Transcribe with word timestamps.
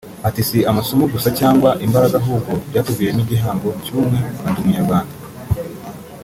Ati 0.27 0.41
"Si 0.49 0.59
amasomo 0.71 1.03
gusa 1.13 1.29
cyangwa 1.39 1.69
imbaraga 1.85 2.15
ahubwo 2.21 2.51
byatuviriyemo 2.69 3.21
igihango 3.25 3.67
cy’ubumwe 3.83 4.17
nka 4.35 4.47
’Ndi 4.51 4.59
umunyarwanda’ 4.61 5.13